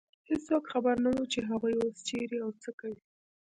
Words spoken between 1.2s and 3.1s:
چې هغوی اوس چېرې او څه کوي.